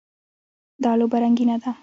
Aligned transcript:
دا 0.83 0.91
لوبه 0.99 1.17
رنګینه 1.23 1.55
ده. 1.63 1.71